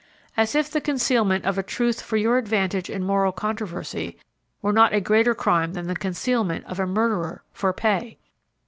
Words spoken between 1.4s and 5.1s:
of a truth for your advantage in moral controversy were not a